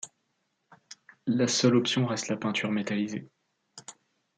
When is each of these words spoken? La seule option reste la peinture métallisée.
La 1.27 1.47
seule 1.47 1.75
option 1.75 2.07
reste 2.07 2.27
la 2.29 2.35
peinture 2.35 2.71
métallisée. 2.71 3.29